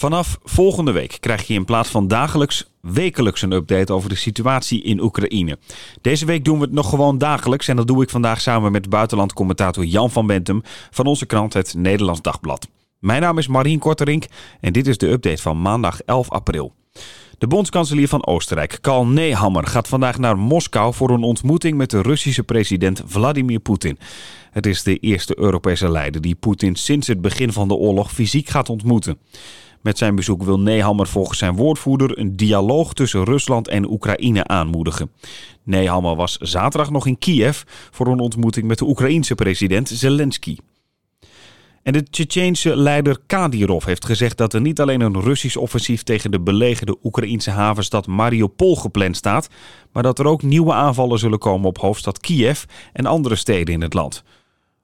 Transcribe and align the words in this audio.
Vanaf 0.00 0.38
volgende 0.42 0.92
week 0.92 1.16
krijg 1.20 1.46
je 1.46 1.54
in 1.54 1.64
plaats 1.64 1.88
van 1.88 2.08
dagelijks 2.08 2.70
wekelijks 2.80 3.42
een 3.42 3.52
update 3.52 3.92
over 3.92 4.08
de 4.08 4.14
situatie 4.14 4.82
in 4.82 5.00
Oekraïne. 5.00 5.58
Deze 6.00 6.26
week 6.26 6.44
doen 6.44 6.58
we 6.58 6.64
het 6.64 6.72
nog 6.72 6.88
gewoon 6.88 7.18
dagelijks 7.18 7.68
en 7.68 7.76
dat 7.76 7.86
doe 7.86 8.02
ik 8.02 8.10
vandaag 8.10 8.40
samen 8.40 8.72
met 8.72 8.88
buitenlandcommentator 8.88 9.84
Jan 9.84 10.10
van 10.10 10.26
Bentum 10.26 10.62
van 10.90 11.06
onze 11.06 11.26
krant 11.26 11.52
Het 11.52 11.74
Nederlands 11.74 12.22
Dagblad. 12.22 12.68
Mijn 12.98 13.20
naam 13.20 13.38
is 13.38 13.46
Marien 13.46 13.78
Korterink 13.78 14.24
en 14.60 14.72
dit 14.72 14.86
is 14.86 14.98
de 14.98 15.10
update 15.10 15.42
van 15.42 15.62
maandag 15.62 16.00
11 16.02 16.30
april. 16.30 16.74
De 17.38 17.46
bondskanselier 17.46 18.08
van 18.08 18.26
Oostenrijk, 18.26 18.78
Karl 18.80 19.06
Nehammer, 19.06 19.66
gaat 19.66 19.88
vandaag 19.88 20.18
naar 20.18 20.38
Moskou 20.38 20.94
voor 20.94 21.10
een 21.10 21.22
ontmoeting 21.22 21.76
met 21.76 21.90
de 21.90 22.02
Russische 22.02 22.42
president 22.42 23.02
Vladimir 23.06 23.60
Poetin. 23.60 23.98
Het 24.50 24.66
is 24.66 24.82
de 24.82 24.96
eerste 24.96 25.38
Europese 25.38 25.90
leider 25.90 26.20
die 26.20 26.34
Poetin 26.34 26.76
sinds 26.76 27.06
het 27.06 27.20
begin 27.20 27.52
van 27.52 27.68
de 27.68 27.74
oorlog 27.74 28.12
fysiek 28.12 28.48
gaat 28.48 28.68
ontmoeten. 28.68 29.18
Met 29.80 29.98
zijn 29.98 30.14
bezoek 30.14 30.42
wil 30.42 30.60
Nehammer 30.60 31.06
volgens 31.06 31.38
zijn 31.38 31.56
woordvoerder 31.56 32.18
een 32.18 32.36
dialoog 32.36 32.92
tussen 32.92 33.24
Rusland 33.24 33.68
en 33.68 33.90
Oekraïne 33.90 34.46
aanmoedigen. 34.46 35.10
Nehammer 35.62 36.16
was 36.16 36.36
zaterdag 36.36 36.90
nog 36.90 37.06
in 37.06 37.18
Kiev 37.18 37.62
voor 37.90 38.06
een 38.06 38.18
ontmoeting 38.18 38.66
met 38.66 38.78
de 38.78 38.84
Oekraïense 38.84 39.34
president 39.34 39.88
Zelensky. 39.88 40.56
En 41.82 41.92
de 41.92 42.02
Tsjetsjeense 42.02 42.76
leider 42.76 43.18
Kadyrov 43.26 43.84
heeft 43.84 44.04
gezegd 44.04 44.36
dat 44.36 44.52
er 44.52 44.60
niet 44.60 44.80
alleen 44.80 45.00
een 45.00 45.20
Russisch 45.20 45.56
offensief 45.56 46.02
tegen 46.02 46.30
de 46.30 46.40
belegerde 46.40 46.96
Oekraïnse 47.02 47.50
havenstad 47.50 48.06
Mariupol 48.06 48.76
gepland 48.76 49.16
staat, 49.16 49.48
maar 49.92 50.02
dat 50.02 50.18
er 50.18 50.26
ook 50.26 50.42
nieuwe 50.42 50.72
aanvallen 50.72 51.18
zullen 51.18 51.38
komen 51.38 51.68
op 51.68 51.78
hoofdstad 51.78 52.20
Kiev 52.20 52.62
en 52.92 53.06
andere 53.06 53.36
steden 53.36 53.74
in 53.74 53.80
het 53.80 53.94
land. 53.94 54.22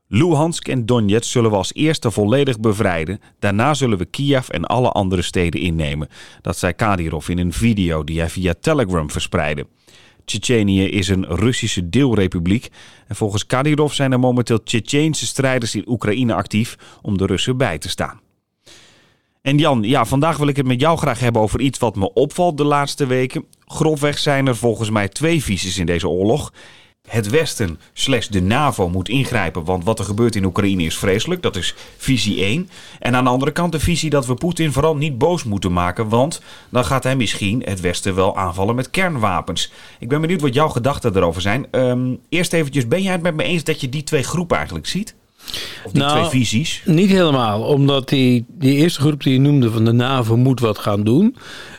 Luhansk 0.08 0.68
en 0.68 0.86
Donetsk 0.86 1.30
zullen 1.30 1.50
we 1.50 1.56
als 1.56 1.74
eerste 1.74 2.10
volledig 2.10 2.60
bevrijden. 2.60 3.20
Daarna 3.38 3.74
zullen 3.74 3.98
we 3.98 4.04
Kiev 4.04 4.48
en 4.48 4.64
alle 4.64 4.90
andere 4.90 5.22
steden 5.22 5.60
innemen. 5.60 6.08
Dat 6.42 6.58
zei 6.58 6.72
Kadyrov 6.72 7.28
in 7.28 7.38
een 7.38 7.52
video 7.52 8.04
die 8.04 8.18
hij 8.18 8.30
via 8.30 8.54
Telegram 8.60 9.10
verspreidde. 9.10 9.66
Tsjetsjenië 10.24 10.84
is 10.84 11.08
een 11.08 11.26
Russische 11.26 11.88
deelrepubliek. 11.88 12.68
En 13.06 13.16
volgens 13.16 13.46
Kadyrov 13.46 13.92
zijn 13.92 14.12
er 14.12 14.20
momenteel 14.20 14.62
Tsjetsjeense 14.62 15.26
strijders 15.26 15.74
in 15.74 15.88
Oekraïne 15.88 16.34
actief 16.34 16.76
om 17.02 17.18
de 17.18 17.26
Russen 17.26 17.56
bij 17.56 17.78
te 17.78 17.88
staan. 17.88 18.20
En 19.42 19.58
Jan, 19.58 19.82
ja, 19.82 20.04
vandaag 20.04 20.36
wil 20.36 20.48
ik 20.48 20.56
het 20.56 20.66
met 20.66 20.80
jou 20.80 20.98
graag 20.98 21.20
hebben 21.20 21.42
over 21.42 21.60
iets 21.60 21.78
wat 21.78 21.96
me 21.96 22.12
opvalt 22.12 22.56
de 22.56 22.64
laatste 22.64 23.06
weken. 23.06 23.44
Grofweg 23.64 24.18
zijn 24.18 24.46
er 24.46 24.56
volgens 24.56 24.90
mij 24.90 25.08
twee 25.08 25.42
visies 25.42 25.78
in 25.78 25.86
deze 25.86 26.08
oorlog 26.08 26.52
het 27.06 27.28
Westen 27.30 27.80
slash 27.92 28.26
de 28.26 28.42
NAVO 28.42 28.88
moet 28.88 29.08
ingrijpen. 29.08 29.64
Want 29.64 29.84
wat 29.84 29.98
er 29.98 30.04
gebeurt 30.04 30.36
in 30.36 30.44
Oekraïne 30.44 30.82
is 30.82 30.98
vreselijk. 30.98 31.42
Dat 31.42 31.56
is 31.56 31.74
visie 31.96 32.42
1. 32.42 32.68
En 32.98 33.14
aan 33.14 33.24
de 33.24 33.30
andere 33.30 33.52
kant 33.52 33.72
de 33.72 33.80
visie 33.80 34.10
dat 34.10 34.26
we 34.26 34.34
Poetin 34.34 34.72
vooral 34.72 34.96
niet 34.96 35.18
boos 35.18 35.44
moeten 35.44 35.72
maken. 35.72 36.08
Want 36.08 36.40
dan 36.68 36.84
gaat 36.84 37.04
hij 37.04 37.16
misschien 37.16 37.62
het 37.64 37.80
Westen 37.80 38.14
wel 38.14 38.36
aanvallen 38.36 38.74
met 38.74 38.90
kernwapens. 38.90 39.72
Ik 39.98 40.08
ben 40.08 40.20
benieuwd 40.20 40.40
wat 40.40 40.54
jouw 40.54 40.68
gedachten 40.68 41.16
erover 41.16 41.42
zijn. 41.42 41.66
Ehm, 41.70 42.14
eerst 42.28 42.52
eventjes, 42.52 42.88
ben 42.88 43.02
jij 43.02 43.12
het 43.12 43.22
met 43.22 43.34
me 43.34 43.42
eens 43.42 43.64
dat 43.64 43.80
je 43.80 43.88
die 43.88 44.02
twee 44.02 44.22
groepen 44.22 44.56
eigenlijk 44.56 44.86
ziet? 44.86 45.14
Of 45.84 45.92
die 45.92 46.02
nou, 46.02 46.18
twee 46.18 46.40
visies? 46.40 46.82
Niet 46.84 47.10
helemaal. 47.10 47.62
Omdat 47.62 48.08
die, 48.08 48.44
die 48.48 48.76
eerste 48.76 49.00
groep 49.00 49.22
die 49.22 49.32
je 49.32 49.40
noemde 49.40 49.70
van 49.70 49.84
de 49.84 49.92
NAVO 49.92 50.36
moet 50.36 50.60
wat 50.60 50.78
gaan 50.78 51.04
doen. 51.04 51.36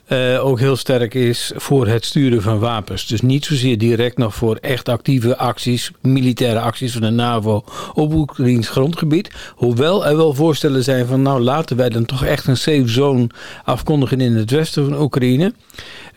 Uh, 0.08 0.46
ook 0.46 0.60
heel 0.60 0.76
sterk 0.76 1.14
is 1.14 1.52
voor 1.56 1.88
het 1.88 2.06
sturen 2.06 2.42
van 2.42 2.60
wapens. 2.60 3.08
Dus 3.08 3.22
niet 3.22 3.46
zozeer 3.46 3.78
direct 3.78 4.18
nog 4.18 4.36
voor 4.36 4.56
echt 4.56 4.90
actieve 4.90 5.38
acties, 5.38 5.92
militaire 6.02 6.60
acties 6.60 6.92
van 6.92 7.02
de 7.02 7.10
NAVO 7.10 7.64
op 7.94 8.14
Oekraïns 8.14 8.70
grondgebied. 8.70 9.32
Hoewel 9.56 10.06
er 10.06 10.18
wel 10.18 10.34
voorstellen 10.34 10.84
zijn 10.84 11.06
van 11.06 11.22
nou 11.22 11.42
laten 11.42 11.78
wij 11.78 11.90
dan 11.90 12.06
toch 12.06 12.24
echt 12.26 12.48
een 12.48 12.58
safe 12.58 12.88
zone 12.88 13.30
afkondigen 13.64 14.22
in 14.22 14.36
het 14.36 14.52
westen 14.52 14.90
van 14.90 15.02
Oekraïne. 15.02 15.54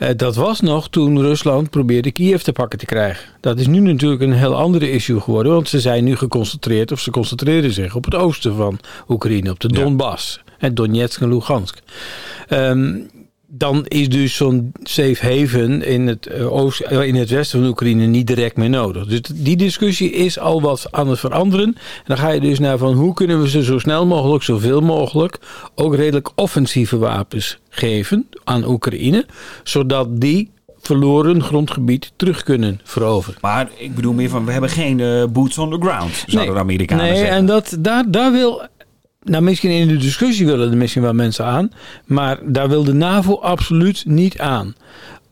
Uh, 0.01 0.09
dat 0.17 0.37
was 0.37 0.61
nog 0.61 0.89
toen 0.89 1.21
Rusland 1.21 1.71
probeerde 1.71 2.11
Kiev 2.11 2.43
te 2.43 2.53
pakken 2.53 2.79
te 2.79 2.87
krijgen. 2.87 3.29
Dat 3.41 3.59
is 3.59 3.67
nu 3.67 3.81
natuurlijk 3.81 4.23
een 4.23 4.33
heel 4.33 4.55
andere 4.55 4.91
issue 4.91 5.21
geworden, 5.21 5.53
want 5.53 5.69
ze 5.69 5.81
zijn 5.81 6.05
nu 6.05 6.17
geconcentreerd 6.17 6.93
of 6.93 7.01
ze 7.01 7.11
concentreren 7.11 7.73
zich 7.73 7.95
op 7.95 8.05
het 8.05 8.15
oosten 8.15 8.55
van 8.55 8.79
Oekraïne, 9.09 9.51
op 9.51 9.61
de 9.61 9.69
Donbass. 9.69 10.41
En 10.59 10.75
Donetsk 10.75 11.21
en 11.21 11.29
Lugansk. 11.29 11.79
Um, 12.49 13.11
dan 13.53 13.85
is 13.87 14.09
dus 14.09 14.37
zo'n 14.37 14.73
safe 14.83 15.27
haven 15.27 15.83
in 15.83 16.07
het, 16.07 16.29
uh, 16.33 16.53
oost, 16.53 16.83
uh, 16.91 17.03
in 17.03 17.15
het 17.15 17.31
westen 17.31 17.61
van 17.61 17.69
Oekraïne 17.69 18.07
niet 18.07 18.27
direct 18.27 18.57
meer 18.57 18.71
nodig. 18.71 19.07
Dus 19.07 19.21
die 19.35 19.57
discussie 19.57 20.11
is 20.11 20.39
al 20.39 20.63
wat 20.63 20.87
aan 20.91 21.09
het 21.09 21.19
veranderen. 21.19 21.67
En 21.67 22.05
dan 22.05 22.19
ga 22.19 22.29
je 22.29 22.41
dus 22.41 22.59
naar 22.59 22.79
van 22.79 22.95
hoe 22.95 23.15
kunnen 23.15 23.41
we 23.43 23.49
ze 23.49 23.65
zo 23.65 23.79
snel 23.79 24.07
mogelijk, 24.07 24.43
zoveel 24.43 24.81
mogelijk, 24.81 25.39
ook 25.75 25.95
redelijk 25.95 26.31
offensieve 26.35 26.99
wapens 26.99 27.59
geven 27.69 28.29
aan 28.45 28.65
Oekraïne. 28.65 29.27
Zodat 29.63 30.21
die 30.21 30.51
verloren 30.81 31.43
grondgebied 31.43 32.13
terug 32.17 32.43
kunnen 32.43 32.81
veroveren. 32.85 33.39
Maar 33.41 33.71
ik 33.77 33.95
bedoel 33.95 34.13
meer 34.13 34.29
van, 34.29 34.45
we 34.45 34.53
hebben 34.53 34.71
geen 34.71 34.99
uh, 34.99 35.25
boots 35.25 35.59
on 35.59 35.71
the 35.71 35.77
ground, 35.81 36.15
zouden 36.15 36.45
nee, 36.45 36.55
de 36.55 36.61
Amerikanen 36.61 37.05
nee, 37.05 37.17
zeggen. 37.17 37.37
en 37.37 37.47
dat, 37.47 37.77
daar, 37.81 38.11
daar 38.11 38.33
wil 38.33 38.63
nou, 39.21 39.43
misschien 39.43 39.71
in 39.71 39.89
de 39.89 39.97
discussie 39.97 40.47
willen 40.47 40.71
er 40.71 40.77
misschien 40.77 41.03
wel 41.03 41.13
mensen 41.13 41.45
aan. 41.45 41.73
Maar 42.05 42.39
daar 42.43 42.69
wil 42.69 42.85
de 42.85 42.93
NAVO 42.93 43.39
absoluut 43.39 44.05
niet 44.07 44.39
aan. 44.39 44.75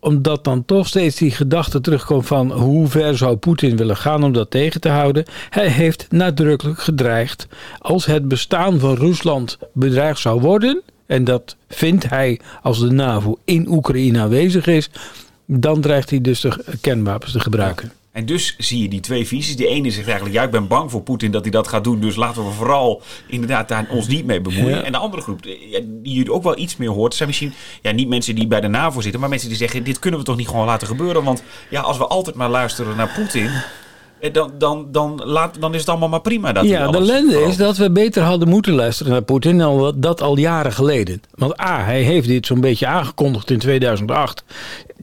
Omdat 0.00 0.44
dan 0.44 0.64
toch 0.64 0.86
steeds 0.86 1.16
die 1.16 1.30
gedachte 1.30 1.80
terugkomt 1.80 2.26
van 2.26 2.52
hoe 2.52 2.88
ver 2.88 3.16
zou 3.16 3.36
Poetin 3.36 3.76
willen 3.76 3.96
gaan 3.96 4.24
om 4.24 4.32
dat 4.32 4.50
tegen 4.50 4.80
te 4.80 4.88
houden. 4.88 5.24
Hij 5.50 5.68
heeft 5.68 6.06
nadrukkelijk 6.10 6.80
gedreigd 6.80 7.46
als 7.78 8.06
het 8.06 8.28
bestaan 8.28 8.78
van 8.78 8.94
Rusland 8.94 9.58
bedreigd 9.72 10.20
zou 10.20 10.40
worden. 10.40 10.82
En 11.06 11.24
dat 11.24 11.56
vindt 11.68 12.08
hij 12.08 12.40
als 12.62 12.80
de 12.80 12.90
NAVO 12.90 13.38
in 13.44 13.68
Oekraïne 13.68 14.20
aanwezig 14.20 14.66
is. 14.66 14.90
Dan 15.46 15.80
dreigt 15.80 16.10
hij 16.10 16.20
dus 16.20 16.40
de 16.40 16.78
kernwapens 16.80 17.32
te 17.32 17.40
gebruiken. 17.40 17.92
En 18.18 18.26
dus 18.26 18.54
zie 18.58 18.82
je 18.82 18.88
die 18.88 19.00
twee 19.00 19.26
visies. 19.26 19.56
Die 19.56 19.66
ene 19.66 19.90
zegt 19.90 20.06
eigenlijk, 20.06 20.36
ja, 20.36 20.42
ik 20.42 20.50
ben 20.50 20.66
bang 20.66 20.90
voor 20.90 21.02
Poetin 21.02 21.30
dat 21.30 21.42
hij 21.42 21.50
dat 21.50 21.68
gaat 21.68 21.84
doen. 21.84 22.00
Dus 22.00 22.16
laten 22.16 22.44
we 22.44 22.50
vooral 22.50 23.02
inderdaad 23.26 23.68
daar 23.68 23.86
ons 23.90 24.08
niet 24.08 24.24
mee 24.24 24.40
bemoeien. 24.40 24.76
Ja. 24.76 24.82
En 24.82 24.92
de 24.92 24.98
andere 24.98 25.22
groep, 25.22 25.42
die 25.42 26.24
je 26.24 26.32
ook 26.32 26.42
wel 26.42 26.58
iets 26.58 26.76
meer 26.76 26.88
hoort, 26.88 27.14
zijn 27.14 27.28
misschien 27.28 27.52
ja, 27.82 27.90
niet 27.90 28.08
mensen 28.08 28.34
die 28.34 28.46
bij 28.46 28.60
de 28.60 28.68
NAVO 28.68 29.00
zitten, 29.00 29.20
maar 29.20 29.28
mensen 29.28 29.48
die 29.48 29.58
zeggen, 29.58 29.84
dit 29.84 29.98
kunnen 29.98 30.20
we 30.20 30.26
toch 30.26 30.36
niet 30.36 30.48
gewoon 30.48 30.66
laten 30.66 30.86
gebeuren. 30.86 31.24
Want 31.24 31.42
ja, 31.70 31.80
als 31.80 31.98
we 31.98 32.06
altijd 32.06 32.36
maar 32.36 32.50
luisteren 32.50 32.96
naar 32.96 33.12
Poetin, 33.14 33.50
eh, 34.20 34.32
dan, 34.32 34.52
dan, 34.58 34.88
dan, 34.90 35.22
laat, 35.24 35.60
dan 35.60 35.74
is 35.74 35.80
het 35.80 35.88
allemaal 35.88 36.08
maar 36.08 36.20
prima. 36.20 36.52
Dat 36.52 36.64
ja, 36.64 36.90
de 36.90 36.96
ellende 36.96 37.42
is 37.42 37.56
dat 37.56 37.76
we 37.76 37.90
beter 37.90 38.22
hadden 38.22 38.48
moeten 38.48 38.72
luisteren 38.72 39.12
naar 39.12 39.22
Poetin 39.22 39.58
dan 39.58 39.94
dat 39.96 40.22
al 40.22 40.38
jaren 40.38 40.72
geleden. 40.72 41.22
Want 41.34 41.60
A, 41.60 41.84
hij 41.84 42.02
heeft 42.02 42.28
dit 42.28 42.46
zo'n 42.46 42.60
beetje 42.60 42.86
aangekondigd 42.86 43.50
in 43.50 43.58
2008 43.58 44.44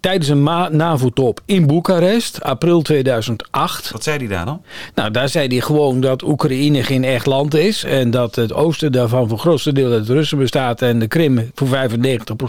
tijdens 0.05 0.29
een 0.29 0.43
NAVO-top 0.77 1.39
in 1.45 1.67
Boekarest, 1.67 2.41
april 2.41 2.81
2008. 2.81 3.91
Wat 3.91 4.03
zei 4.03 4.17
hij 4.17 4.27
daar 4.27 4.45
dan? 4.45 4.61
Nou, 4.95 5.11
daar 5.11 5.29
zei 5.29 5.47
hij 5.47 5.59
gewoon 5.61 5.99
dat 5.99 6.23
Oekraïne 6.23 6.83
geen 6.83 7.03
echt 7.03 7.25
land 7.25 7.53
is. 7.53 7.83
En 7.83 8.11
dat 8.11 8.35
het 8.35 8.53
oosten 8.53 8.91
daarvan 8.91 9.29
voor 9.29 9.38
grootste 9.38 9.73
deel 9.73 9.91
uit 9.91 10.07
Russen 10.07 10.38
bestaat. 10.38 10.81
En 10.81 10.99
de 10.99 11.07
Krim 11.07 11.51
voor 11.53 11.67
95% 11.67 11.71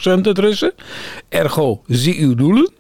uit 0.03 0.39
Russen. 0.39 0.73
Ergo, 1.29 1.83
zie 1.87 2.19
uw 2.19 2.35
doelen. 2.35 2.71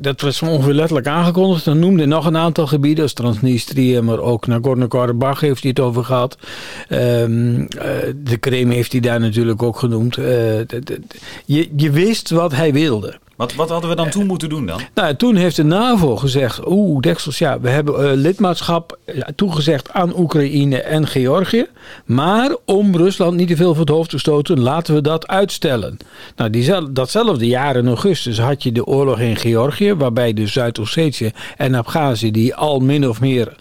Dat 0.00 0.20
was 0.20 0.42
ongeveer 0.42 0.72
letterlijk 0.74 1.06
aangekondigd. 1.06 1.64
Dan 1.64 1.78
noemde 1.78 1.98
hij 1.98 2.06
nog 2.06 2.26
een 2.26 2.36
aantal 2.36 2.66
gebieden, 2.66 3.02
als 3.02 3.12
Transnistrië, 3.12 4.00
maar 4.00 4.18
ook 4.18 4.46
Nagorno-Karabakh 4.46 5.40
heeft 5.40 5.62
hij 5.62 5.70
het 5.70 5.80
over 5.80 6.04
gehad. 6.04 6.38
Um, 6.88 7.60
uh, 7.60 7.66
de 8.16 8.36
Krim 8.40 8.70
heeft 8.70 8.92
hij 8.92 9.00
daar 9.00 9.20
natuurlijk 9.20 9.62
ook 9.62 9.78
genoemd. 9.78 10.16
Uh, 10.16 10.26
je, 11.44 11.68
je 11.76 11.90
wist 11.90 12.30
wat 12.30 12.52
hij 12.52 12.72
wilde. 12.72 13.22
Wat, 13.36 13.54
wat 13.54 13.68
hadden 13.68 13.90
we 13.90 13.96
dan 13.96 14.10
toen 14.10 14.26
moeten 14.26 14.48
doen 14.48 14.66
dan? 14.66 14.80
Nou, 14.94 15.16
toen 15.16 15.36
heeft 15.36 15.56
de 15.56 15.64
NAVO 15.64 16.16
gezegd, 16.16 16.66
oeh, 16.66 17.00
deksels, 17.00 17.38
ja, 17.38 17.60
we 17.60 17.68
hebben 17.68 18.04
uh, 18.04 18.12
lidmaatschap 18.14 18.98
toegezegd 19.34 19.92
aan 19.92 20.18
Oekraïne 20.18 20.80
en 20.80 21.06
Georgië. 21.06 21.66
Maar 22.04 22.56
om 22.64 22.96
Rusland 22.96 23.36
niet 23.36 23.48
te 23.48 23.56
veel 23.56 23.70
voor 23.70 23.80
het 23.80 23.88
hoofd 23.88 24.10
te 24.10 24.18
stoten, 24.18 24.60
laten 24.60 24.94
we 24.94 25.00
dat 25.00 25.26
uitstellen. 25.26 25.96
Nou, 26.36 26.50
die, 26.50 26.92
datzelfde 26.92 27.46
jaar 27.46 27.76
in 27.76 27.86
augustus 27.86 28.38
had 28.38 28.62
je 28.62 28.72
de 28.72 28.86
oorlog 28.86 29.20
in 29.20 29.36
Georgië, 29.36 29.94
waarbij 29.94 30.32
de 30.32 30.46
Zuid-Ossetië 30.46 31.32
en 31.56 31.74
Abhazie, 31.74 32.32
die 32.32 32.54
al 32.54 32.80
min 32.80 33.08
of 33.08 33.20
meer 33.20 33.54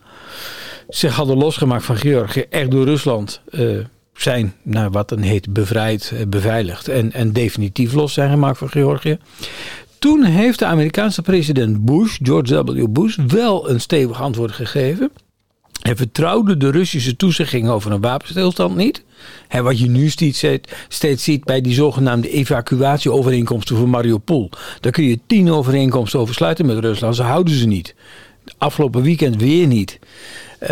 zich 0.90 1.16
hadden 1.16 1.38
losgemaakt 1.38 1.86
van 1.86 1.98
Georgië, 1.98 2.46
echt 2.50 2.72
door 2.72 2.86
Rusland 2.86 3.42
uh, 3.52 3.78
zijn, 4.14 4.54
nou, 4.62 4.90
wat 4.90 5.10
dan 5.10 5.20
heet, 5.20 5.54
bevrijd, 5.54 6.14
beveiligd 6.28 6.88
en, 6.88 7.12
en 7.12 7.32
definitief 7.32 7.94
los 7.94 8.14
zijn 8.14 8.30
gemaakt 8.30 8.58
van 8.58 8.70
Georgië. 8.70 9.18
Toen 10.00 10.24
heeft 10.24 10.60
de 10.60 10.66
Amerikaanse 10.66 11.22
president 11.22 11.86
Bush, 11.86 12.18
George 12.22 12.64
W. 12.64 12.88
Bush, 12.90 13.18
wel 13.28 13.70
een 13.70 13.82
stevig 13.82 14.22
antwoord 14.22 14.52
gegeven. 14.52 15.12
Hij 15.82 15.96
vertrouwde 15.96 16.58
de 16.58 16.72
Russische 16.72 17.16
toezegging 17.16 17.70
over 17.70 17.92
een 17.92 18.02
wapenstilstand 18.02 18.76
niet. 18.76 19.04
He, 19.48 19.62
wat 19.62 19.80
je 19.80 19.90
nu 19.90 20.10
steeds, 20.10 20.46
steeds 20.88 21.24
ziet 21.24 21.44
bij 21.44 21.62
die 21.62 21.74
zogenaamde 21.74 22.30
evacuatieovereenkomsten 22.30 23.76
voor 23.76 23.90
Mariupol. 23.90 24.50
Daar 24.80 24.92
kun 24.92 25.04
je 25.04 25.20
tien 25.28 25.52
overeenkomsten 25.52 26.20
over 26.20 26.34
sluiten 26.34 26.66
met 26.66 26.78
Rusland. 26.78 27.16
Ze 27.16 27.24
houden 27.24 27.54
ze 27.54 27.68
niet. 27.68 27.96
Afgelopen 28.58 29.02
weekend 29.02 29.42
weer 29.42 29.68
niet. 29.68 30.00
Uh, 30.62 30.70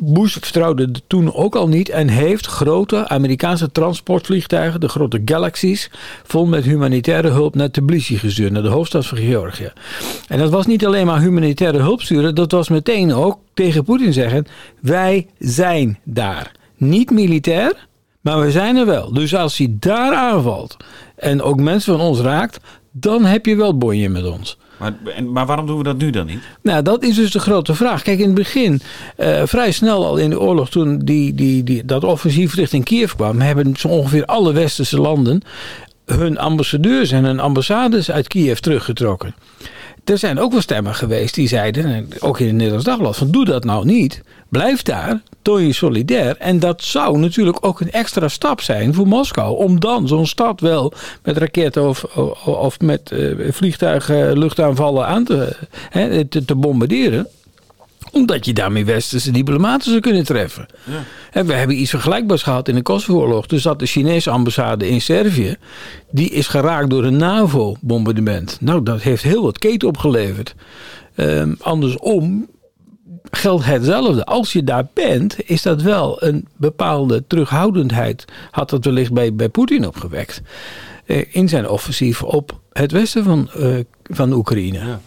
Bush 0.00 0.32
vertrouwde 0.32 0.90
toen 1.06 1.34
ook 1.34 1.56
al 1.56 1.68
niet 1.68 1.88
en 1.88 2.08
heeft 2.08 2.46
grote 2.46 3.08
Amerikaanse 3.08 3.72
transportvliegtuigen, 3.72 4.80
de 4.80 4.88
grote 4.88 5.22
Galaxies, 5.24 5.90
vol 6.24 6.46
met 6.46 6.64
humanitaire 6.64 7.28
hulp 7.28 7.54
naar 7.54 7.70
Tbilisi 7.70 8.18
gestuurd, 8.18 8.52
naar 8.52 8.62
de 8.62 8.68
hoofdstad 8.68 9.06
van 9.06 9.18
Georgië. 9.18 9.72
En 10.28 10.38
dat 10.38 10.50
was 10.50 10.66
niet 10.66 10.86
alleen 10.86 11.06
maar 11.06 11.20
humanitaire 11.20 11.78
hulp 11.78 12.02
sturen, 12.02 12.34
dat 12.34 12.52
was 12.52 12.68
meteen 12.68 13.12
ook 13.12 13.38
tegen 13.54 13.84
Poetin 13.84 14.12
zeggen: 14.12 14.46
wij 14.80 15.26
zijn 15.38 15.98
daar. 16.04 16.52
Niet 16.76 17.10
militair, 17.10 17.86
maar 18.20 18.40
we 18.40 18.50
zijn 18.50 18.76
er 18.76 18.86
wel. 18.86 19.12
Dus 19.12 19.34
als 19.34 19.58
hij 19.58 19.76
daar 19.80 20.14
aanvalt 20.14 20.76
en 21.16 21.42
ook 21.42 21.60
mensen 21.60 21.96
van 21.98 22.06
ons 22.06 22.20
raakt, 22.20 22.60
dan 22.90 23.24
heb 23.24 23.46
je 23.46 23.56
wel 23.56 23.78
bonje 23.78 24.08
met 24.08 24.26
ons. 24.26 24.58
Maar, 24.78 24.92
maar 25.26 25.46
waarom 25.46 25.66
doen 25.66 25.78
we 25.78 25.84
dat 25.84 25.98
nu 25.98 26.10
dan 26.10 26.26
niet? 26.26 26.42
Nou, 26.62 26.82
dat 26.82 27.02
is 27.02 27.14
dus 27.14 27.30
de 27.30 27.40
grote 27.40 27.74
vraag. 27.74 28.02
Kijk, 28.02 28.18
in 28.18 28.26
het 28.26 28.34
begin, 28.34 28.80
uh, 29.16 29.42
vrij 29.44 29.72
snel 29.72 30.06
al 30.06 30.16
in 30.16 30.30
de 30.30 30.40
oorlog, 30.40 30.70
toen 30.70 30.98
die, 30.98 31.34
die, 31.34 31.64
die, 31.64 31.84
dat 31.84 32.04
offensief 32.04 32.54
richting 32.54 32.84
Kiev 32.84 33.12
kwam, 33.12 33.40
hebben 33.40 33.76
zo 33.76 33.88
ongeveer 33.88 34.24
alle 34.24 34.52
westerse 34.52 35.00
landen 35.00 35.42
hun 36.16 36.38
ambassadeurs 36.38 37.10
en 37.10 37.24
hun 37.24 37.40
ambassades 37.40 38.10
uit 38.10 38.28
Kiev 38.28 38.58
teruggetrokken. 38.58 39.34
Er 40.08 40.18
zijn 40.18 40.38
ook 40.38 40.52
wel 40.52 40.60
stemmen 40.60 40.94
geweest 40.94 41.34
die 41.34 41.48
zeiden, 41.48 42.08
ook 42.20 42.40
in 42.40 42.46
het 42.46 42.54
Nederlands 42.54 42.84
Dagblad, 42.84 43.16
van 43.16 43.30
doe 43.30 43.44
dat 43.44 43.64
nou 43.64 43.84
niet. 43.84 44.22
Blijf 44.48 44.82
daar, 44.82 45.22
toon 45.42 45.66
je 45.66 45.72
solidair. 45.72 46.36
En 46.36 46.58
dat 46.58 46.82
zou 46.82 47.18
natuurlijk 47.18 47.66
ook 47.66 47.80
een 47.80 47.90
extra 47.90 48.28
stap 48.28 48.60
zijn 48.60 48.94
voor 48.94 49.06
Moskou. 49.06 49.56
Om 49.56 49.80
dan 49.80 50.08
zo'n 50.08 50.26
stad 50.26 50.60
wel 50.60 50.92
met 51.22 51.36
raketten 51.36 51.88
of, 51.88 52.04
of 52.44 52.80
met 52.80 53.10
uh, 53.10 53.52
vliegtuigen 53.52 54.38
luchtaanvallen 54.38 55.06
aan 55.06 55.24
te, 55.24 55.56
te, 56.28 56.44
te 56.44 56.54
bombarderen 56.54 57.28
omdat 58.18 58.44
je 58.44 58.52
daarmee 58.52 58.84
westerse 58.84 59.30
diplomaten 59.30 59.90
zou 59.90 60.00
kunnen 60.00 60.24
treffen. 60.24 60.66
Ja. 60.84 61.04
En 61.30 61.46
we 61.46 61.52
hebben 61.52 61.80
iets 61.80 61.90
vergelijkbaars 61.90 62.42
gehad 62.42 62.68
in 62.68 62.74
de 62.74 62.82
Kosovo-oorlog. 62.82 63.46
Dus 63.46 63.62
dat 63.62 63.78
de 63.78 63.86
Chinese 63.86 64.30
ambassade 64.30 64.88
in 64.88 65.00
Servië... 65.00 65.56
die 66.10 66.30
is 66.30 66.46
geraakt 66.46 66.90
door 66.90 67.04
een 67.04 67.16
NAVO-bombardement. 67.16 68.56
Nou, 68.60 68.82
dat 68.82 69.02
heeft 69.02 69.22
heel 69.22 69.42
wat 69.42 69.58
keten 69.58 69.88
opgeleverd. 69.88 70.54
Um, 71.16 71.56
andersom 71.60 72.48
geldt 73.30 73.64
hetzelfde. 73.64 74.24
Als 74.24 74.52
je 74.52 74.64
daar 74.64 74.86
bent, 74.94 75.36
is 75.44 75.62
dat 75.62 75.82
wel 75.82 76.22
een 76.22 76.48
bepaalde 76.56 77.24
terughoudendheid. 77.26 78.24
Had 78.50 78.70
dat 78.70 78.84
wellicht 78.84 79.12
bij, 79.12 79.34
bij 79.34 79.48
Poetin 79.48 79.86
opgewekt. 79.86 80.42
Uh, 81.06 81.24
in 81.30 81.48
zijn 81.48 81.68
offensief 81.68 82.22
op 82.22 82.60
het 82.72 82.92
westen 82.92 83.24
van, 83.24 83.50
uh, 83.56 83.78
van 84.02 84.32
Oekraïne. 84.32 84.78
Ja. 84.78 85.00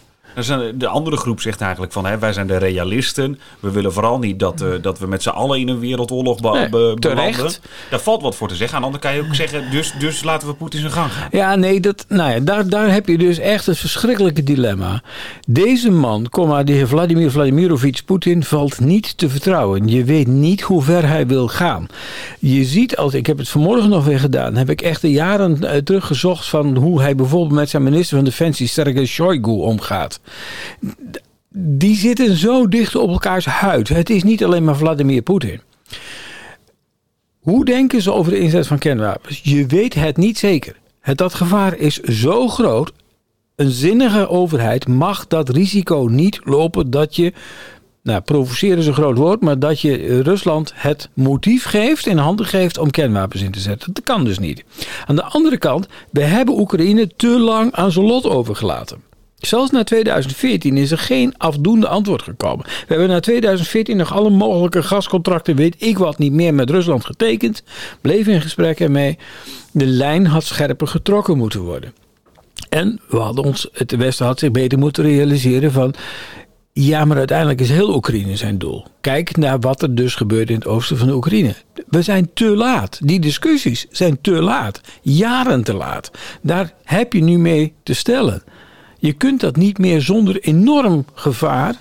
De 0.74 0.86
andere 0.86 1.16
groep 1.16 1.40
zegt 1.40 1.60
eigenlijk 1.60 1.92
van 1.92 2.06
hè, 2.06 2.18
wij 2.18 2.32
zijn 2.32 2.46
de 2.46 2.56
realisten. 2.56 3.38
We 3.60 3.70
willen 3.70 3.92
vooral 3.92 4.18
niet 4.18 4.38
dat, 4.38 4.62
uh, 4.62 4.68
dat 4.82 4.98
we 4.98 5.06
met 5.06 5.22
z'n 5.22 5.28
allen 5.28 5.60
in 5.60 5.68
een 5.68 5.78
wereldoorlog 5.78 6.40
be 6.40 6.48
nee, 6.48 6.68
belanden. 6.98 7.52
Daar 7.90 8.00
valt 8.00 8.22
wat 8.22 8.34
voor 8.34 8.48
te 8.48 8.54
zeggen. 8.54 8.76
Aan 8.76 8.82
de 8.82 8.86
andere 8.86 9.04
kan 9.04 9.14
je 9.14 9.28
ook 9.28 9.34
zeggen, 9.34 9.70
dus, 9.70 9.92
dus 9.98 10.22
laten 10.22 10.48
we 10.48 10.54
Poetin 10.54 10.80
zijn 10.80 10.92
gang 10.92 11.12
gaan. 11.12 11.28
Ja, 11.30 11.54
nee, 11.54 11.80
dat, 11.80 12.04
nou 12.08 12.30
ja, 12.30 12.40
daar, 12.40 12.68
daar 12.68 12.92
heb 12.92 13.08
je 13.08 13.18
dus 13.18 13.38
echt 13.38 13.66
het 13.66 13.78
verschrikkelijke 13.78 14.42
dilemma. 14.42 15.02
Deze 15.46 15.90
man, 15.90 16.28
komma, 16.28 16.62
die 16.62 16.86
Vladimir 16.86 17.30
Vladimirovich 17.30 18.04
Poetin, 18.04 18.44
valt 18.44 18.80
niet 18.80 19.18
te 19.18 19.28
vertrouwen. 19.28 19.88
Je 19.88 20.04
weet 20.04 20.26
niet 20.26 20.60
hoe 20.60 20.82
ver 20.82 21.08
hij 21.08 21.26
wil 21.26 21.48
gaan. 21.48 21.86
Je 22.38 22.64
ziet, 22.64 22.96
als 22.96 23.14
ik 23.14 23.26
heb 23.26 23.38
het 23.38 23.48
vanmorgen 23.48 23.88
nog 23.88 24.04
weer 24.04 24.20
gedaan, 24.20 24.56
heb 24.56 24.70
ik 24.70 24.82
echt 24.82 25.00
de 25.00 25.10
jaren 25.10 25.58
uh, 25.62 25.70
teruggezocht 25.70 26.48
van 26.48 26.76
hoe 26.76 27.00
hij 27.00 27.14
bijvoorbeeld 27.14 27.60
met 27.60 27.70
zijn 27.70 27.82
minister 27.82 28.16
van 28.16 28.24
Defensie, 28.24 28.66
Sergei 28.66 29.06
Shoigu, 29.06 29.50
omgaat 29.50 30.20
die 31.54 31.96
zitten 31.96 32.36
zo 32.36 32.68
dicht 32.68 32.96
op 32.96 33.10
elkaars 33.10 33.44
huid. 33.44 33.88
Het 33.88 34.10
is 34.10 34.22
niet 34.22 34.44
alleen 34.44 34.64
maar 34.64 34.76
Vladimir 34.76 35.22
Poetin. 35.22 35.60
Hoe 37.40 37.64
denken 37.64 38.02
ze 38.02 38.12
over 38.12 38.32
de 38.32 38.38
inzet 38.38 38.66
van 38.66 38.78
kernwapens? 38.78 39.40
Je 39.42 39.66
weet 39.66 39.94
het 39.94 40.16
niet 40.16 40.38
zeker. 40.38 40.76
Het, 41.00 41.18
dat 41.18 41.34
gevaar 41.34 41.76
is 41.76 42.00
zo 42.00 42.48
groot. 42.48 42.92
Een 43.56 43.70
zinnige 43.70 44.28
overheid 44.28 44.88
mag 44.88 45.26
dat 45.26 45.48
risico 45.48 46.06
niet 46.10 46.40
lopen 46.44 46.90
dat 46.90 47.16
je, 47.16 47.32
nou 48.02 48.20
provoceren 48.20 48.78
is 48.78 48.86
een 48.86 48.94
groot 48.94 49.16
woord, 49.16 49.40
maar 49.40 49.58
dat 49.58 49.80
je 49.80 50.22
Rusland 50.22 50.72
het 50.74 51.08
motief 51.14 51.64
geeft 51.64 52.06
en 52.06 52.18
handen 52.18 52.46
geeft 52.46 52.78
om 52.78 52.90
kernwapens 52.90 53.42
in 53.42 53.50
te 53.50 53.60
zetten. 53.60 53.92
Dat 53.92 54.04
kan 54.04 54.24
dus 54.24 54.38
niet. 54.38 54.64
Aan 55.06 55.16
de 55.16 55.24
andere 55.24 55.58
kant, 55.58 55.86
we 56.10 56.22
hebben 56.22 56.58
Oekraïne 56.58 57.10
te 57.16 57.38
lang 57.38 57.72
aan 57.72 57.92
zijn 57.92 58.06
lot 58.06 58.24
overgelaten. 58.24 59.11
Zelfs 59.46 59.70
na 59.70 59.84
2014 59.84 60.76
is 60.76 60.90
er 60.90 60.98
geen 60.98 61.34
afdoende 61.36 61.88
antwoord 61.88 62.22
gekomen. 62.22 62.64
We 62.66 62.84
hebben 62.86 63.08
na 63.08 63.20
2014 63.20 63.96
nog 63.96 64.12
alle 64.12 64.30
mogelijke 64.30 64.82
gascontracten, 64.82 65.56
weet 65.56 65.74
ik 65.78 65.98
wat, 65.98 66.18
niet 66.18 66.32
meer 66.32 66.54
met 66.54 66.70
Rusland 66.70 67.04
getekend. 67.04 67.62
Bleven 68.00 68.32
in 68.32 68.40
gesprek 68.40 68.80
ermee. 68.80 69.18
De 69.72 69.86
lijn 69.86 70.26
had 70.26 70.44
scherper 70.44 70.86
getrokken 70.86 71.36
moeten 71.36 71.60
worden. 71.60 71.94
En 72.68 73.00
we 73.08 73.16
hadden 73.16 73.44
ons, 73.44 73.68
het 73.72 73.96
Westen 73.96 74.26
had 74.26 74.38
zich 74.38 74.50
beter 74.50 74.78
moeten 74.78 75.04
realiseren 75.04 75.72
van... 75.72 75.94
Ja, 76.74 77.04
maar 77.04 77.16
uiteindelijk 77.16 77.60
is 77.60 77.70
heel 77.70 77.94
Oekraïne 77.94 78.36
zijn 78.36 78.58
doel. 78.58 78.86
Kijk 79.00 79.36
naar 79.36 79.60
wat 79.60 79.82
er 79.82 79.94
dus 79.94 80.14
gebeurt 80.14 80.48
in 80.48 80.54
het 80.54 80.66
oosten 80.66 80.96
van 80.98 81.10
Oekraïne. 81.10 81.54
We 81.88 82.02
zijn 82.02 82.30
te 82.34 82.44
laat. 82.44 82.98
Die 83.02 83.20
discussies 83.20 83.86
zijn 83.90 84.20
te 84.20 84.30
laat. 84.30 84.80
Jaren 85.02 85.64
te 85.64 85.74
laat. 85.74 86.10
Daar 86.42 86.72
heb 86.84 87.12
je 87.12 87.22
nu 87.22 87.38
mee 87.38 87.72
te 87.82 87.94
stellen. 87.94 88.42
Je 89.02 89.12
kunt 89.12 89.40
dat 89.40 89.56
niet 89.56 89.78
meer 89.78 90.02
zonder 90.02 90.40
enorm 90.40 91.04
gevaar 91.14 91.74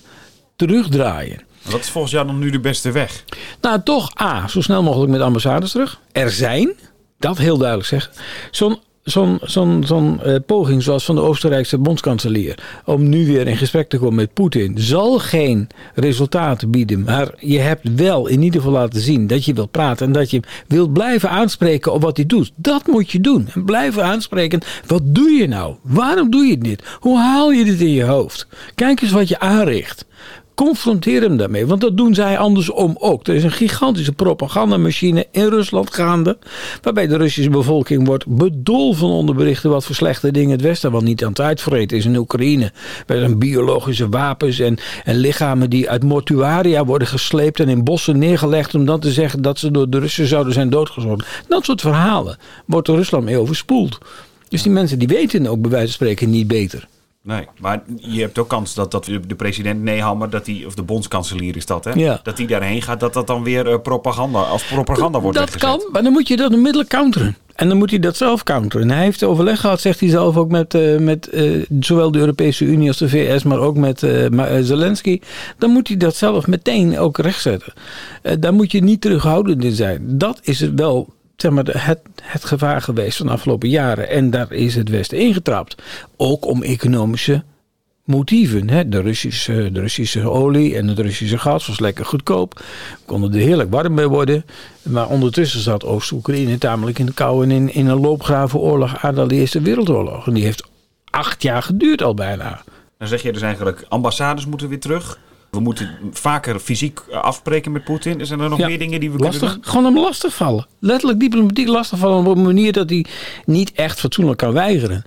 terugdraaien. 0.55 1.41
Wat 1.61 1.79
is 1.79 1.89
volgens 1.89 2.13
jou 2.13 2.25
dan 2.25 2.39
nu 2.39 2.49
de 2.49 2.59
beste 2.59 2.91
weg? 2.91 3.23
Nou, 3.61 3.81
toch 3.83 4.21
A, 4.21 4.47
zo 4.47 4.61
snel 4.61 4.83
mogelijk 4.83 5.11
met 5.11 5.21
ambassades 5.21 5.71
terug. 5.71 5.99
Er 6.11 6.31
zijn, 6.31 6.73
dat 7.19 7.37
heel 7.37 7.57
duidelijk 7.57 7.87
zeggen, 7.87 8.13
zo'n 8.51 8.79
zo'n 9.03 9.39
zo'n 9.41 9.83
zo'n 9.85 10.19
uh, 10.25 10.35
poging 10.45 10.83
zoals 10.83 11.05
van 11.05 11.15
de 11.15 11.21
Oostenrijkse 11.21 11.77
bondskanselier 11.77 12.81
om 12.85 13.09
nu 13.09 13.25
weer 13.25 13.47
in 13.47 13.57
gesprek 13.57 13.89
te 13.89 13.97
komen 13.97 14.15
met 14.15 14.33
Poetin 14.33 14.75
zal 14.79 15.19
geen 15.19 15.67
resultaten 15.95 16.71
bieden. 16.71 17.03
Maar 17.03 17.33
je 17.39 17.59
hebt 17.59 17.95
wel 17.95 18.27
in 18.27 18.41
ieder 18.41 18.61
geval 18.61 18.75
laten 18.75 19.01
zien 19.01 19.27
dat 19.27 19.45
je 19.45 19.53
wilt 19.53 19.71
praten 19.71 20.05
en 20.05 20.11
dat 20.11 20.31
je 20.31 20.41
wilt 20.67 20.93
blijven 20.93 21.29
aanspreken 21.29 21.93
op 21.93 22.01
wat 22.01 22.17
hij 22.17 22.25
doet. 22.25 22.51
Dat 22.55 22.87
moet 22.87 23.11
je 23.11 23.21
doen. 23.21 23.47
En 23.53 23.65
blijven 23.65 24.03
aanspreken. 24.03 24.61
Wat 24.87 25.01
doe 25.05 25.29
je 25.29 25.47
nou? 25.47 25.75
Waarom 25.81 26.29
doe 26.29 26.45
je 26.45 26.57
dit? 26.57 26.83
Hoe 26.99 27.17
haal 27.17 27.51
je 27.51 27.65
dit 27.65 27.81
in 27.81 27.91
je 27.91 28.03
hoofd? 28.03 28.47
Kijk 28.75 29.01
eens 29.01 29.11
wat 29.11 29.27
je 29.27 29.39
aanricht. 29.39 30.05
Confronteer 30.67 31.21
hem 31.21 31.37
daarmee, 31.37 31.67
want 31.67 31.81
dat 31.81 31.97
doen 31.97 32.15
zij 32.15 32.37
andersom 32.37 32.95
ook. 32.99 33.27
Er 33.27 33.35
is 33.35 33.43
een 33.43 33.51
gigantische 33.51 34.11
propagandamachine 34.11 35.27
in 35.31 35.47
Rusland 35.47 35.93
gaande, 35.93 36.37
waarbij 36.81 37.07
de 37.07 37.17
Russische 37.17 37.49
bevolking 37.49 38.07
wordt 38.07 38.27
bedolven 38.27 39.07
onder 39.07 39.35
berichten 39.35 39.69
wat 39.69 39.85
voor 39.85 39.95
slechte 39.95 40.31
dingen 40.31 40.51
het 40.51 40.61
Westen 40.61 40.91
wel 40.91 41.01
niet 41.01 41.23
aan 41.23 41.29
het 41.29 41.39
uitvreten 41.39 41.97
is 41.97 42.05
in 42.05 42.15
Oekraïne. 42.15 42.71
Bij 43.05 43.19
zijn 43.19 43.39
biologische 43.39 44.09
wapens 44.09 44.59
en, 44.59 44.77
en 45.03 45.15
lichamen 45.17 45.69
die 45.69 45.89
uit 45.89 46.03
mortuaria 46.03 46.85
worden 46.85 47.07
gesleept 47.07 47.59
en 47.59 47.69
in 47.69 47.83
bossen 47.83 48.17
neergelegd 48.17 48.75
om 48.75 48.85
dan 48.85 48.99
te 48.99 49.11
zeggen 49.11 49.41
dat 49.41 49.59
ze 49.59 49.71
door 49.71 49.89
de 49.89 49.99
Russen 49.99 50.27
zouden 50.27 50.53
zijn 50.53 50.69
doodgeschoten. 50.69 51.25
Dat 51.47 51.65
soort 51.65 51.81
verhalen 51.81 52.37
wordt 52.65 52.87
door 52.87 52.97
Rusland 52.97 53.23
mee 53.23 53.37
overspoeld. 53.37 53.97
Dus 54.49 54.63
die 54.63 54.71
mensen 54.71 54.99
die 54.99 55.07
weten 55.07 55.47
ook 55.47 55.61
bij 55.61 55.71
wijze 55.71 55.85
van 55.85 55.95
spreken 55.95 56.29
niet 56.29 56.47
beter. 56.47 56.87
Nee, 57.23 57.47
maar 57.59 57.83
je 57.95 58.21
hebt 58.21 58.37
ook 58.37 58.47
kans 58.47 58.73
dat, 58.73 58.91
dat 58.91 59.05
de 59.05 59.35
president 59.37 59.83
Nehammer, 59.83 60.29
dat 60.29 60.45
die, 60.45 60.65
of 60.65 60.75
de 60.75 60.83
bondskanselier 60.83 61.55
is 61.55 61.65
dat, 61.65 61.85
hè? 61.85 61.91
Ja. 61.91 62.19
Dat 62.23 62.37
die 62.37 62.47
daarheen 62.47 62.81
gaat, 62.81 62.99
dat 62.99 63.13
dat 63.13 63.27
dan 63.27 63.43
weer 63.43 63.67
uh, 63.67 63.79
propaganda, 63.83 64.39
als 64.39 64.63
propaganda 64.63 65.19
wordt 65.19 65.37
Dat 65.37 65.57
kan, 65.57 65.81
maar 65.91 66.03
dan 66.03 66.11
moet 66.11 66.27
je 66.27 66.37
dat 66.37 66.53
onmiddellijk 66.53 66.89
counteren. 66.89 67.37
En 67.55 67.67
dan 67.67 67.77
moet 67.77 67.89
hij 67.89 67.99
dat 67.99 68.17
zelf 68.17 68.43
counteren. 68.43 68.89
En 68.89 68.95
hij 68.95 69.03
heeft 69.03 69.23
overleg 69.23 69.59
gehad, 69.59 69.81
zegt 69.81 69.99
hij 69.99 70.09
zelf 70.09 70.37
ook 70.37 70.49
met, 70.49 70.73
uh, 70.73 70.99
met 70.99 71.29
uh, 71.33 71.65
zowel 71.79 72.11
de 72.11 72.19
Europese 72.19 72.65
Unie 72.65 72.87
als 72.87 72.97
de 72.97 73.09
VS, 73.09 73.43
maar 73.43 73.59
ook 73.59 73.77
met 73.77 73.99
Zelensky. 74.61 75.19
Dan 75.57 75.69
moet 75.69 75.87
hij 75.87 75.97
dat 75.97 76.15
zelf 76.15 76.47
meteen 76.47 76.99
ook 76.99 77.17
rechtzetten. 77.17 77.73
daar 78.39 78.53
moet 78.53 78.71
je 78.71 78.83
niet 78.83 79.01
terughoudend 79.01 79.63
in 79.63 79.75
zijn. 79.75 80.17
Dat 80.17 80.39
is 80.43 80.59
het 80.59 80.73
wel 80.75 81.13
zeg 81.41 81.51
maar, 81.51 81.65
het, 81.65 81.99
het 82.21 82.45
gevaar 82.45 82.81
geweest 82.81 83.17
van 83.17 83.25
de 83.25 83.31
afgelopen 83.31 83.69
jaren. 83.69 84.09
En 84.09 84.29
daar 84.29 84.51
is 84.51 84.75
het 84.75 84.89
Westen 84.89 85.17
ingetrapt. 85.17 85.75
Ook 86.17 86.45
om 86.45 86.63
economische 86.63 87.43
motieven. 88.03 88.69
Hè? 88.69 88.89
De, 88.89 89.01
Russische, 89.01 89.69
de 89.71 89.79
Russische 89.79 90.29
olie 90.29 90.75
en 90.75 90.87
het 90.87 90.99
Russische 90.99 91.37
gas 91.37 91.67
was 91.67 91.79
lekker 91.79 92.05
goedkoop. 92.05 92.53
We 92.53 93.05
konden 93.05 93.33
er 93.33 93.39
heerlijk 93.39 93.71
warm 93.71 93.93
mee 93.93 94.07
worden. 94.07 94.45
Maar 94.81 95.09
ondertussen 95.09 95.59
zat 95.59 95.85
Oost-Oekraïne 95.85 96.57
tamelijk 96.57 96.99
in 96.99 97.05
de 97.05 97.13
kou 97.13 97.43
en 97.43 97.51
in, 97.51 97.73
in 97.73 97.87
een 97.87 97.99
loopgravenoorlog 97.99 99.03
aan 99.03 99.27
de 99.27 99.35
Eerste 99.35 99.61
Wereldoorlog. 99.61 100.27
En 100.27 100.33
die 100.33 100.43
heeft 100.43 100.69
acht 101.09 101.41
jaar 101.41 101.63
geduurd 101.63 102.01
al 102.01 102.13
bijna. 102.13 102.61
Dan 102.97 103.07
zeg 103.07 103.21
je 103.21 103.33
dus 103.33 103.41
eigenlijk, 103.41 103.85
ambassades 103.89 104.45
moeten 104.45 104.69
weer 104.69 104.79
terug. 104.79 105.19
We 105.51 105.59
moeten 105.59 105.97
vaker 106.11 106.59
fysiek 106.59 106.99
afspreken 107.11 107.71
met 107.71 107.83
Poetin. 107.83 108.25
Zijn 108.25 108.39
er 108.39 108.49
nog 108.49 108.59
meer 108.59 108.79
dingen 108.79 108.99
die 108.99 109.11
we 109.11 109.17
lastig, 109.17 109.39
kunnen 109.39 109.55
doen? 109.55 109.65
Gewoon 109.65 109.85
hem 109.85 109.99
lastig 109.99 110.33
vallen. 110.33 110.67
Letterlijk 110.79 111.19
diplomatiek 111.19 111.67
lastig 111.67 111.97
vallen 111.99 112.27
op 112.27 112.37
een 112.37 112.43
manier 112.43 112.73
dat 112.73 112.89
hij 112.89 113.05
niet 113.45 113.71
echt 113.71 113.99
fatsoenlijk 113.99 114.37
kan 114.37 114.53
weigeren. 114.53 115.03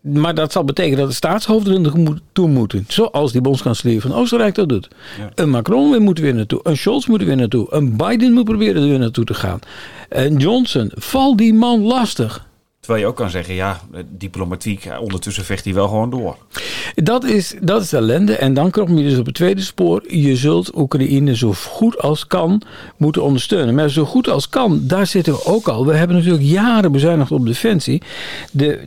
Maar 0.00 0.34
dat 0.34 0.52
zal 0.52 0.64
betekenen 0.64 0.98
dat 0.98 1.08
de 1.08 1.14
staatshoofden 1.14 1.84
er 1.84 2.20
toe 2.32 2.48
moeten. 2.48 2.84
Zoals 2.88 3.32
die 3.32 3.40
bondskanselier 3.40 4.00
van 4.00 4.12
Oostenrijk 4.14 4.54
dat 4.54 4.68
doet. 4.68 4.88
Een 5.34 5.50
Macron 5.50 6.02
moet 6.02 6.18
weer 6.18 6.34
naartoe. 6.34 6.60
Een 6.62 6.76
Scholz 6.76 7.06
moet 7.06 7.20
er 7.20 7.26
weer 7.26 7.36
naartoe. 7.36 7.66
Een 7.70 7.96
Biden 7.96 8.32
moet 8.32 8.44
proberen 8.44 8.82
er 8.82 8.88
weer 8.88 8.98
naartoe 8.98 9.24
te 9.24 9.34
gaan. 9.34 9.58
En 10.08 10.36
Johnson, 10.36 10.90
val 10.94 11.36
die 11.36 11.54
man 11.54 11.80
lastig. 11.80 12.46
Terwijl 12.82 13.04
je 13.04 13.10
ook 13.10 13.16
kan 13.16 13.30
zeggen, 13.30 13.54
ja, 13.54 13.80
diplomatiek, 14.08 14.88
ondertussen 15.00 15.44
vecht 15.44 15.64
hij 15.64 15.74
wel 15.74 15.88
gewoon 15.88 16.10
door. 16.10 16.36
Dat 16.94 17.24
is, 17.24 17.54
dat 17.60 17.82
is 17.82 17.92
ellende. 17.92 18.36
En 18.36 18.54
dan 18.54 18.70
kom 18.70 18.98
je 18.98 19.08
dus 19.08 19.18
op 19.18 19.26
het 19.26 19.34
tweede 19.34 19.60
spoor. 19.60 20.14
Je 20.14 20.36
zult 20.36 20.76
Oekraïne 20.76 21.36
zo 21.36 21.52
goed 21.52 21.98
als 21.98 22.26
kan 22.26 22.62
moeten 22.96 23.22
ondersteunen. 23.22 23.74
Maar 23.74 23.90
zo 23.90 24.04
goed 24.04 24.28
als 24.28 24.48
kan, 24.48 24.80
daar 24.86 25.06
zitten 25.06 25.32
we 25.32 25.44
ook 25.44 25.68
al. 25.68 25.86
We 25.86 25.94
hebben 25.94 26.16
natuurlijk 26.16 26.44
jaren 26.44 26.92
bezuinigd 26.92 27.30
op 27.30 27.46
defensie. 27.46 28.02
De 28.50 28.80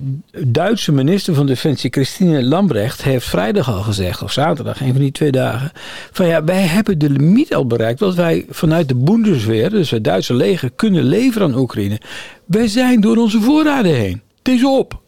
Duitse 0.48 0.92
minister 0.92 1.34
van 1.34 1.46
Defensie, 1.46 1.92
Christine 1.92 2.44
Lambrecht, 2.44 3.04
heeft 3.04 3.28
vrijdag 3.28 3.70
al 3.70 3.82
gezegd, 3.82 4.22
of 4.22 4.32
zaterdag, 4.32 4.82
een 4.82 4.92
van 4.92 5.02
die 5.02 5.12
twee 5.12 5.32
dagen, 5.32 5.72
van 6.12 6.28
ja, 6.28 6.44
wij 6.44 6.62
hebben 6.62 7.00
de 7.00 7.10
limiet 7.10 7.56
al 7.56 7.68
bereikt. 7.68 8.00
Wat 8.00 8.16
wij 8.16 8.46
vanuit 8.50 8.88
de 8.88 8.96
Bundeswehr, 8.96 9.70
dus 9.70 9.90
het 9.90 10.04
Duitse 10.04 10.34
leger, 10.34 10.72
kunnen 10.76 11.04
leveren 11.04 11.48
aan 11.48 11.60
Oekraïne. 11.60 12.00
Wij 12.46 12.68
zijn 12.68 13.02
door 13.02 13.18
onze 13.18 13.42
voorraden 13.42 13.96
heen. 13.96 14.22
Het 14.38 14.48
is 14.48 14.66
op. 14.66 15.02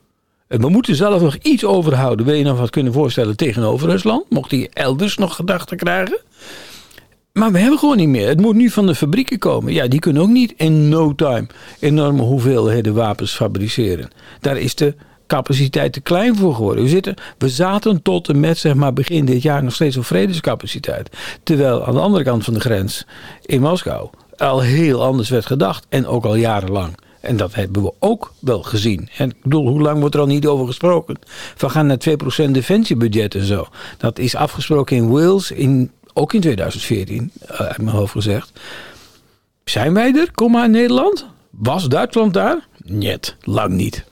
En 0.47 0.61
we 0.61 0.69
moeten 0.69 0.95
zelf 0.95 1.21
nog 1.21 1.35
iets 1.35 1.65
overhouden. 1.65 2.25
Wil 2.25 2.35
je 2.35 2.43
nog 2.43 2.59
wat 2.59 2.69
kunnen 2.69 2.93
voorstellen 2.93 3.37
tegenover 3.37 3.89
Rusland? 3.89 4.29
Mocht 4.29 4.51
hij 4.51 4.69
elders 4.73 5.17
nog 5.17 5.35
gedachten 5.35 5.77
krijgen? 5.77 6.19
Maar 7.33 7.51
we 7.51 7.59
hebben 7.59 7.79
gewoon 7.79 7.97
niet 7.97 8.07
meer. 8.07 8.27
Het 8.27 8.41
moet 8.41 8.55
nu 8.55 8.69
van 8.69 8.85
de 8.85 8.95
fabrieken 8.95 9.39
komen. 9.39 9.73
Ja, 9.73 9.87
die 9.87 9.99
kunnen 9.99 10.21
ook 10.21 10.29
niet 10.29 10.53
in 10.57 10.89
no 10.89 11.15
time 11.15 11.47
enorme 11.79 12.21
hoeveelheden 12.21 12.93
wapens 12.93 13.35
fabriceren. 13.35 14.09
Daar 14.39 14.57
is 14.57 14.75
de 14.75 14.95
capaciteit 15.27 15.93
te 15.93 16.01
klein 16.01 16.35
voor 16.35 16.55
geworden. 16.55 16.83
We, 16.83 16.89
zitten, 16.89 17.15
we 17.37 17.49
zaten 17.49 18.01
tot 18.01 18.29
en 18.29 18.39
met 18.39 18.57
zeg 18.57 18.73
maar, 18.73 18.93
begin 18.93 19.25
dit 19.25 19.41
jaar 19.41 19.63
nog 19.63 19.73
steeds 19.73 19.97
op 19.97 20.05
vredescapaciteit. 20.05 21.09
Terwijl 21.43 21.85
aan 21.85 21.93
de 21.93 21.99
andere 21.99 22.23
kant 22.23 22.43
van 22.43 22.53
de 22.53 22.59
grens 22.59 23.05
in 23.45 23.61
Moskou 23.61 24.09
al 24.37 24.61
heel 24.61 25.03
anders 25.03 25.29
werd 25.29 25.45
gedacht. 25.45 25.85
En 25.89 26.07
ook 26.07 26.25
al 26.25 26.35
jarenlang. 26.35 26.97
En 27.21 27.37
dat 27.37 27.55
hebben 27.55 27.83
we 27.83 27.93
ook 27.99 28.33
wel 28.39 28.63
gezien. 28.63 29.09
En 29.17 29.29
ik 29.29 29.41
bedoel, 29.43 29.67
hoe 29.67 29.81
lang 29.81 29.99
wordt 29.99 30.15
er 30.15 30.21
al 30.21 30.27
niet 30.27 30.47
over 30.47 30.65
gesproken? 30.65 31.19
We 31.57 31.69
gaan 31.69 31.87
naar 31.87 31.99
2% 32.47 32.51
defensiebudget 32.51 33.35
en 33.35 33.45
zo. 33.45 33.67
Dat 33.97 34.19
is 34.19 34.35
afgesproken 34.35 34.95
in 34.95 35.09
Wales, 35.09 35.51
in, 35.51 35.91
ook 36.13 36.33
in 36.33 36.41
2014, 36.41 37.31
uh, 37.43 37.49
uit 37.59 37.77
mijn 37.77 37.95
hoofd 37.95 38.11
gezegd. 38.11 38.51
Zijn 39.63 39.93
wij 39.93 40.13
er? 40.15 40.31
Kom 40.31 40.51
maar 40.51 40.65
in 40.65 40.71
Nederland. 40.71 41.25
Was 41.49 41.87
Duitsland 41.87 42.33
daar? 42.33 42.67
Niet, 42.83 43.35
lang 43.41 43.73
niet. 43.73 44.05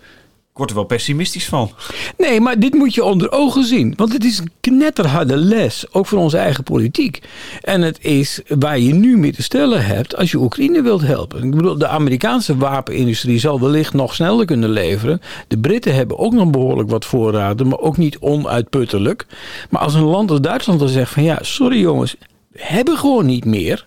Ik 0.55 0.61
word 0.61 0.73
er 0.73 0.79
wel 0.79 0.97
pessimistisch 0.97 1.45
van. 1.45 1.71
Nee, 2.17 2.41
maar 2.41 2.59
dit 2.59 2.73
moet 2.73 2.93
je 2.93 3.03
onder 3.03 3.31
ogen 3.31 3.63
zien. 3.63 3.93
Want 3.95 4.13
het 4.13 4.23
is 4.23 4.39
een 4.39 4.51
knetterharde 4.59 5.37
les, 5.37 5.85
ook 5.91 6.05
voor 6.05 6.19
onze 6.19 6.37
eigen 6.37 6.63
politiek. 6.63 7.21
En 7.61 7.81
het 7.81 8.03
is 8.03 8.41
waar 8.47 8.79
je 8.79 8.93
nu 8.93 9.17
mee 9.17 9.31
te 9.31 9.43
stellen 9.43 9.85
hebt 9.85 10.15
als 10.15 10.31
je 10.31 10.37
Oekraïne 10.37 10.81
wilt 10.81 11.01
helpen. 11.01 11.43
Ik 11.43 11.55
bedoel, 11.55 11.77
de 11.77 11.87
Amerikaanse 11.87 12.57
wapenindustrie 12.57 13.39
zal 13.39 13.59
wellicht 13.59 13.93
nog 13.93 14.13
sneller 14.13 14.45
kunnen 14.45 14.69
leveren. 14.69 15.21
De 15.47 15.57
Britten 15.57 15.95
hebben 15.95 16.19
ook 16.19 16.33
nog 16.33 16.49
behoorlijk 16.49 16.89
wat 16.89 17.05
voorraden, 17.05 17.67
maar 17.67 17.79
ook 17.79 17.97
niet 17.97 18.17
onuitputtelijk. 18.19 19.25
Maar 19.69 19.81
als 19.81 19.93
een 19.93 20.01
land 20.03 20.31
als 20.31 20.41
Duitsland 20.41 20.79
dan 20.79 20.89
zegt 20.89 21.11
van 21.11 21.23
ja, 21.23 21.37
sorry 21.41 21.79
jongens, 21.79 22.15
hebben 22.53 22.97
gewoon 22.97 23.25
niet 23.25 23.45
meer. 23.45 23.85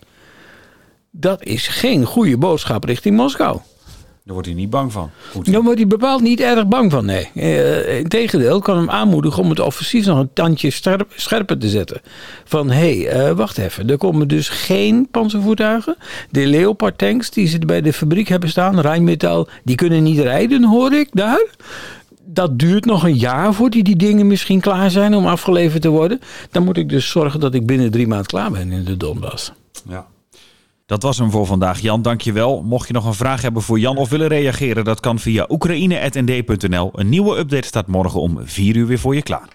Dat 1.10 1.44
is 1.44 1.68
geen 1.68 2.04
goede 2.04 2.36
boodschap 2.36 2.84
richting 2.84 3.16
Moskou. 3.16 3.58
Daar 4.28 4.36
wordt 4.36 4.52
hij 4.52 4.62
niet 4.62 4.70
bang 4.70 4.92
van. 4.92 5.10
Daar 5.42 5.62
wordt 5.62 5.78
hij 5.78 5.88
bepaald 5.88 6.22
niet 6.22 6.40
erg 6.40 6.66
bang 6.66 6.90
van, 6.90 7.04
nee. 7.04 7.30
Uh, 7.34 7.98
Integendeel, 7.98 8.60
kan 8.60 8.76
hem 8.76 8.90
aanmoedigen 8.90 9.42
om 9.42 9.50
het 9.50 9.60
offensief 9.60 10.06
nog 10.06 10.18
een 10.18 10.32
tandje 10.32 10.70
scherper 11.14 11.58
te 11.58 11.68
zetten. 11.68 12.00
Van, 12.44 12.70
hé, 12.70 13.02
hey, 13.02 13.28
uh, 13.28 13.36
wacht 13.36 13.58
even. 13.58 13.90
Er 13.90 13.96
komen 13.96 14.28
dus 14.28 14.48
geen 14.48 15.08
panzervoertuigen. 15.10 15.96
De 16.30 16.46
Leopard 16.46 16.98
tanks 16.98 17.30
die 17.30 17.46
ze 17.46 17.58
bij 17.58 17.80
de 17.80 17.92
fabriek 17.92 18.28
hebben 18.28 18.48
staan, 18.48 18.80
Rijnmetaal, 18.80 19.48
die 19.64 19.76
kunnen 19.76 20.02
niet 20.02 20.18
rijden, 20.18 20.64
hoor 20.64 20.92
ik 20.92 21.08
daar. 21.12 21.46
Dat 22.24 22.58
duurt 22.58 22.84
nog 22.84 23.04
een 23.04 23.18
jaar 23.18 23.54
voordat 23.54 23.84
die 23.84 23.96
dingen 23.96 24.26
misschien 24.26 24.60
klaar 24.60 24.90
zijn 24.90 25.14
om 25.14 25.26
afgeleverd 25.26 25.82
te 25.82 25.88
worden. 25.88 26.20
Dan 26.50 26.64
moet 26.64 26.76
ik 26.76 26.88
dus 26.88 27.10
zorgen 27.10 27.40
dat 27.40 27.54
ik 27.54 27.66
binnen 27.66 27.90
drie 27.90 28.06
maanden 28.06 28.26
klaar 28.26 28.50
ben 28.50 28.72
in 28.72 28.84
de 28.84 28.96
Donbass. 28.96 29.52
Ja. 29.88 30.06
Dat 30.88 31.02
was 31.02 31.18
hem 31.18 31.30
voor 31.30 31.46
vandaag. 31.46 31.80
Jan, 31.80 32.02
dankjewel. 32.02 32.62
Mocht 32.62 32.86
je 32.86 32.92
nog 32.92 33.04
een 33.04 33.14
vraag 33.14 33.42
hebben 33.42 33.62
voor 33.62 33.78
Jan 33.78 33.96
of 33.96 34.08
willen 34.08 34.28
reageren, 34.28 34.84
dat 34.84 35.00
kan 35.00 35.18
via 35.18 35.46
oekraïne.nd.nl. 35.48 36.90
Een 36.94 37.08
nieuwe 37.08 37.38
update 37.38 37.66
staat 37.66 37.86
morgen 37.86 38.20
om 38.20 38.38
4 38.42 38.76
uur 38.76 38.86
weer 38.86 38.98
voor 38.98 39.14
je 39.14 39.22
klaar. 39.22 39.46